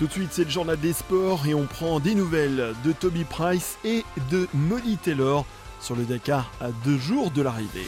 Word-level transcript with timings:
Tout 0.00 0.06
de 0.06 0.12
suite, 0.12 0.30
c'est 0.32 0.44
le 0.44 0.50
journal 0.50 0.80
des 0.80 0.94
sports 0.94 1.46
et 1.46 1.52
on 1.52 1.66
prend 1.66 2.00
des 2.00 2.14
nouvelles 2.14 2.74
de 2.86 2.92
Toby 2.92 3.24
Price 3.24 3.76
et 3.84 4.02
de 4.30 4.48
Molly 4.54 4.96
Taylor 4.96 5.44
sur 5.78 5.94
le 5.94 6.04
Dakar 6.04 6.50
à 6.58 6.70
deux 6.86 6.96
jours 6.96 7.30
de 7.30 7.42
l'arrivée. 7.42 7.84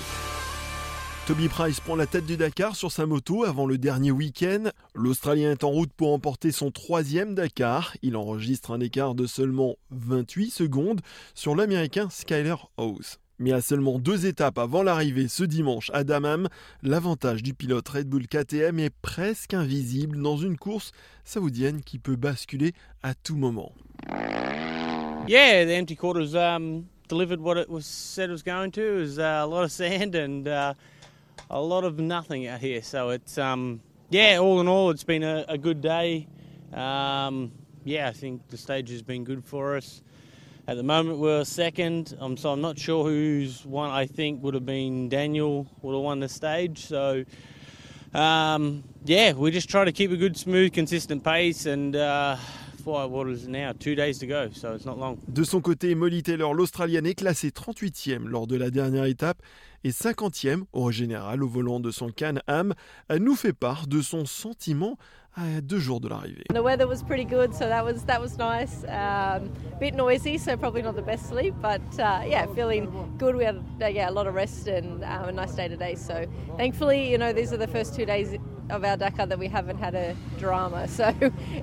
Toby 1.27 1.49
Price 1.49 1.81
prend 1.81 1.97
la 1.97 2.07
tête 2.07 2.27
du 2.27 2.37
Dakar 2.37 2.77
sur 2.77 2.93
sa 2.93 3.07
moto 3.07 3.45
avant 3.45 3.65
le 3.65 3.79
dernier 3.79 4.11
week-end. 4.11 4.65
L'Australien 4.95 5.53
est 5.53 5.65
en 5.65 5.71
route 5.71 5.95
pour 5.95 6.13
emporter 6.13 6.53
son 6.53 6.71
troisième 6.71 7.35
Dakar. 7.35 7.97
Il 8.03 8.15
enregistre 8.15 8.73
un 8.73 8.81
écart 8.81 9.15
de 9.15 9.27
seulement 9.27 9.77
28 9.93 10.51
secondes 10.51 11.01
sur 11.33 11.57
l'Américain 11.57 12.11
Skyler 12.11 12.57
House. 12.77 13.22
Mais 13.43 13.51
à 13.51 13.61
seulement 13.61 13.99
deux 13.99 14.27
étapes 14.27 14.57
avant 14.57 14.85
l'arrivée 14.85 15.27
ce 15.27 15.43
dimanche 15.43 15.91
à 15.93 16.05
Damam, 16.05 16.49
l'avantage 16.85 17.43
du 17.43 17.55
pilote 17.55 17.89
Red 17.89 18.09
Bull 18.09 18.29
KTM 18.29 18.79
est 18.79 18.95
presque 19.03 19.53
invisible 19.53 20.23
dans 20.23 20.37
une 20.37 20.57
course 20.57 20.93
saoudienne 21.25 21.81
qui 21.83 21.99
peut 21.99 22.15
basculer 22.15 22.73
à 23.03 23.15
tout 23.15 23.35
moment. 23.35 23.73
Yeah, 25.27 25.65
the 25.65 25.73
empty 25.77 25.97
quarters 25.97 26.37
um, 26.37 26.85
delivered 27.09 27.41
what 27.41 27.57
it 27.59 27.69
was 27.69 27.85
said 27.85 28.29
it 28.29 28.33
was 28.33 28.45
going 28.45 28.71
to. 28.75 28.81
It 28.81 29.01
was 29.01 29.19
uh, 29.19 29.43
a 29.43 29.47
lot 29.47 29.65
of 29.65 29.73
sand 29.73 30.15
and 30.15 30.47
uh, 30.47 30.75
a 31.51 31.61
lot 31.61 31.83
of 31.83 31.99
nothing 31.99 32.47
out 32.47 32.61
here. 32.61 32.81
So 32.81 33.11
it's 33.11 33.39
um, 33.39 33.81
yeah, 34.11 34.39
all 34.39 34.61
in 34.61 34.69
all, 34.69 34.91
it's 34.91 35.03
been 35.05 35.25
a, 35.25 35.45
a 35.49 35.59
good 35.59 35.81
day. 35.81 36.29
Um, 36.73 37.51
yeah, 37.85 38.07
I 38.07 38.13
think 38.13 38.47
the 38.51 38.57
stage 38.57 38.89
has 38.91 39.03
been 39.03 39.25
good 39.25 39.45
for 39.45 39.77
us. 39.77 40.01
At 40.69 40.77
the 40.77 40.85
moment, 40.85 41.19
we're 41.19 41.43
second, 41.43 42.17
um, 42.21 42.37
so 42.37 42.53
I'm 42.53 42.61
not 42.61 42.79
sure 42.79 43.03
who's 43.05 43.67
won. 43.67 43.91
I 43.91 44.07
think 44.07 44.45
would 44.45 44.55
have 44.55 44.65
been 44.65 45.09
Daniel 45.09 45.67
would 45.83 45.93
have 45.93 46.03
won 46.05 46.21
the 46.21 46.29
stage. 46.29 46.87
So, 46.87 47.25
um, 48.15 48.85
yeah, 49.05 49.33
we 49.33 49.51
just 49.51 49.69
try 49.69 49.85
to 49.85 49.91
keep 49.91 50.13
a 50.13 50.17
good, 50.17 50.37
smooth, 50.37 50.73
consistent 50.73 51.25
pace, 51.25 51.67
and 51.67 51.97
uh, 51.97 52.37
for 52.83 53.09
what 53.09 53.29
is 53.29 53.49
now 53.49 53.73
two 53.73 53.95
days 53.95 54.19
to 54.19 54.27
go, 54.27 54.49
so 54.53 54.75
it's 54.75 54.85
not 54.85 54.99
long. 54.99 55.17
De 55.29 55.45
son 55.45 55.61
côté, 55.61 55.95
Molly 55.95 56.23
Taylor, 56.23 56.53
l'Australienne, 56.55 57.07
est 57.07 57.15
classée 57.15 57.51
38e 57.51 58.27
lors 58.27 58.47
de 58.47 58.57
la 58.57 58.71
dernière 58.71 59.05
étape 59.05 59.41
et 59.85 59.91
50e 59.91 60.65
au 60.73 60.91
général 60.91 61.43
au 61.43 61.49
volant 61.49 61.81
de 61.81 61.91
son 61.91 62.09
Can-Am. 62.11 62.75
Elle 63.09 63.23
nous 63.23 63.35
fait 63.35 63.53
part 63.53 63.87
de 63.87 64.01
son 64.01 64.25
sentiment 64.27 64.97
à 65.35 65.61
deux 65.63 65.79
jours 65.79 66.01
de 66.01 66.09
l'arrivée. 66.09 66.45
The 66.53 66.63
weather 66.63 66.87
was 66.87 67.03
pretty 67.03 67.25
good, 67.25 67.55
so 67.55 67.67
that 67.67 67.83
was 67.83 68.05
that 68.07 68.21
was 68.21 68.37
nice. 68.39 68.85
Um, 68.85 69.51
bit 69.81 69.95
noisy, 69.95 70.37
so 70.37 70.57
probably 70.57 70.83
not 70.83 70.95
the 70.95 71.03
best 71.03 71.29
sleep, 71.29 71.55
but 71.63 71.81
uh, 71.99 72.23
yeah, 72.27 72.47
feeling 72.55 72.91
good. 73.19 73.35
We 73.35 73.45
had 73.45 73.63
uh, 73.81 73.87
yeah 73.87 74.11
a 74.11 74.13
lot 74.13 74.27
of 74.27 74.35
rest 74.35 74.67
and 74.67 75.03
um, 75.05 75.29
a 75.29 75.33
nice 75.33 75.55
day 75.55 75.69
today. 75.69 75.95
So 75.95 76.27
thankfully, 76.59 77.11
you 77.11 77.17
know, 77.17 77.33
these 77.33 77.53
are 77.53 77.57
the 77.57 77.67
first 77.67 77.95
two 77.95 78.05
days 78.05 78.37
of 78.73 78.85
our 78.85 78.97
Dakar 78.97 79.27
that 79.27 79.39
we 79.39 79.47
haven't 79.49 79.79
had 79.79 79.95
a 79.95 80.17
drama. 80.39 80.89
So 81.03 81.15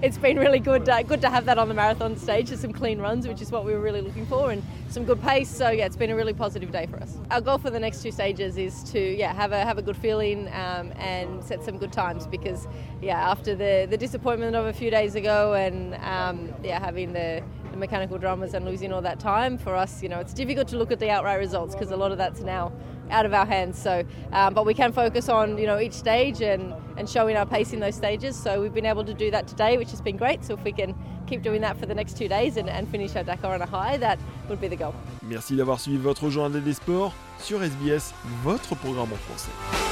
it's 0.02 0.18
been 0.18 0.38
really 0.38 0.60
good, 0.60 0.90
uh, 0.90 1.04
good 1.04 1.22
to 1.22 1.30
have 1.30 1.46
that 1.46 1.58
on 1.58 1.68
the 1.70 1.74
marathon 1.74 2.18
stage. 2.18 2.50
There's 2.50 2.62
some 2.62 2.74
clean 2.74 3.00
runs, 3.00 3.28
which 3.28 3.42
is 3.42 3.52
what 3.52 3.64
we 3.64 3.74
were 3.74 3.80
really 3.80 4.02
looking 4.02 4.26
for, 4.26 4.52
and 4.52 4.64
some 4.90 5.06
good 5.06 5.22
pace. 5.22 5.50
So 5.50 5.70
yeah, 5.70 5.86
it's 5.86 5.96
been 5.96 6.10
a 6.10 6.16
really 6.16 6.34
positive 6.34 6.72
day 6.72 6.88
for 6.88 6.98
us. 6.98 7.16
Our 7.32 7.42
goal 7.42 7.58
for 7.58 7.70
the 7.70 7.80
next 7.80 8.02
two 8.02 8.12
stages 8.12 8.58
is 8.58 8.84
to 8.92 9.00
yeah 9.00 9.34
have 9.34 9.52
a 9.52 9.64
have 9.64 9.78
a 9.78 9.82
good 9.82 9.96
feeling 9.98 10.48
um, 10.50 10.92
and 10.98 11.44
set 11.44 11.64
some 11.64 11.78
good 11.78 11.94
times 11.94 12.28
because 12.28 12.68
yeah 13.02 13.30
after 13.30 13.56
the 13.56 13.88
the 13.90 13.98
disappointment 13.98 14.56
of 14.56 14.66
a 14.66 14.74
few 14.74 14.90
days 14.90 15.16
ago 15.16 15.54
and 15.54 15.96
um, 15.96 16.54
yeah 16.64 16.80
having 16.80 17.14
the 17.14 17.44
mechanical 17.80 18.18
dramas 18.18 18.54
and 18.54 18.66
losing 18.66 18.92
all 18.94 19.02
that 19.02 19.20
time 19.20 19.58
for 19.58 19.76
us 19.76 20.04
you 20.04 20.10
know 20.10 20.20
it's 20.20 20.34
difficult 20.34 20.68
to 20.68 20.78
look 20.78 20.92
at 20.92 21.00
the 21.00 21.10
outright 21.10 21.40
results 21.40 21.74
because 21.76 21.92
a 21.92 21.98
lot 21.98 22.12
of 22.12 22.18
that's 22.18 22.42
now 22.42 22.72
out 23.12 23.26
of 23.26 23.34
our 23.34 23.46
hands. 23.46 23.82
So 23.82 24.04
um, 24.32 24.54
but 24.54 24.66
we 24.66 24.74
can 24.74 24.92
focus 24.92 25.30
on 25.30 25.58
you 25.58 25.68
know 25.68 25.80
each 25.80 25.94
stage 25.94 26.42
and 26.42 26.74
and 26.98 27.10
showing 27.10 27.36
our 27.36 27.46
pace 27.46 27.74
in 27.74 27.80
those 27.80 27.96
stages. 27.96 28.36
So 28.36 28.62
we've 28.62 28.74
been 28.74 28.86
able 28.86 29.06
to 29.06 29.14
do 29.14 29.32
that 29.32 29.48
today 29.48 29.78
which 29.78 29.92
has 29.92 30.02
been 30.02 30.18
great. 30.18 30.44
So 30.44 30.54
if 30.54 30.64
we 30.64 30.72
can 30.72 30.96
keep 31.28 31.42
doing 31.42 31.62
that 31.62 31.78
for 31.78 31.86
the 31.86 31.96
next 31.96 32.18
two 32.18 32.28
days 32.28 32.58
and, 32.58 32.70
and 32.70 32.88
finish 32.90 33.16
our 33.16 33.24
Dakar 33.24 33.54
on 33.54 33.62
a 33.62 33.66
high 33.66 33.98
that 33.98 34.20
would 34.50 34.60
be 34.60 34.68
the 34.68 34.76
goal. 34.76 34.94
Merci 35.24 35.56
d'avoir 35.56 35.80
suivi 35.80 35.98
votre 35.98 36.30
journal 36.30 36.62
des 36.64 36.74
sports 36.74 37.14
sur 37.40 37.62
SBS, 37.62 38.14
votre 38.44 38.76
programme 38.76 39.14
en 39.14 39.18
français. 39.18 39.89